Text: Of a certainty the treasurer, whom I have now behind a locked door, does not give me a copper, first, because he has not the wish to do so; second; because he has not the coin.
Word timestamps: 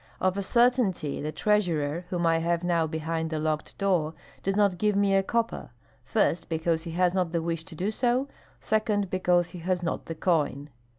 Of 0.19 0.35
a 0.35 0.41
certainty 0.41 1.21
the 1.21 1.31
treasurer, 1.31 2.05
whom 2.09 2.25
I 2.25 2.39
have 2.39 2.63
now 2.63 2.87
behind 2.87 3.31
a 3.33 3.37
locked 3.37 3.77
door, 3.77 4.15
does 4.41 4.55
not 4.55 4.79
give 4.79 4.95
me 4.95 5.13
a 5.13 5.21
copper, 5.21 5.69
first, 6.03 6.49
because 6.49 6.81
he 6.85 6.91
has 6.93 7.13
not 7.13 7.31
the 7.33 7.41
wish 7.43 7.63
to 7.65 7.75
do 7.75 7.91
so; 7.91 8.27
second; 8.59 9.11
because 9.11 9.49
he 9.51 9.59
has 9.59 9.83
not 9.83 10.07
the 10.07 10.15
coin. 10.15 10.71